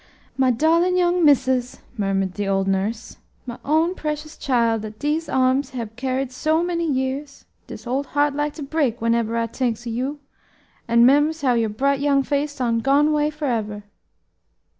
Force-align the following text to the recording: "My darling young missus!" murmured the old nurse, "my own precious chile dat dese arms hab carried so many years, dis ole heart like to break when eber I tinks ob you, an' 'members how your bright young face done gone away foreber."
"My 0.35 0.49
darling 0.49 0.97
young 0.97 1.23
missus!" 1.23 1.77
murmured 1.95 2.33
the 2.33 2.47
old 2.47 2.67
nurse, 2.67 3.17
"my 3.45 3.59
own 3.63 3.93
precious 3.93 4.35
chile 4.35 4.79
dat 4.79 4.97
dese 4.97 5.29
arms 5.29 5.69
hab 5.75 5.95
carried 5.95 6.31
so 6.31 6.63
many 6.63 6.91
years, 6.91 7.45
dis 7.67 7.85
ole 7.85 8.05
heart 8.05 8.33
like 8.33 8.53
to 8.55 8.63
break 8.63 8.99
when 8.99 9.13
eber 9.13 9.37
I 9.37 9.45
tinks 9.45 9.85
ob 9.85 9.93
you, 9.93 10.19
an' 10.87 11.05
'members 11.05 11.41
how 11.43 11.53
your 11.53 11.69
bright 11.69 11.99
young 11.99 12.23
face 12.23 12.57
done 12.57 12.79
gone 12.79 13.09
away 13.09 13.29
foreber." 13.29 13.83